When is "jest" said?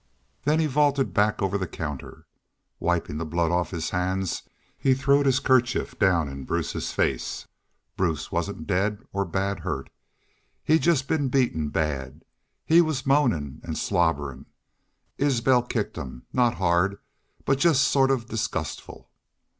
10.81-11.07, 17.59-17.83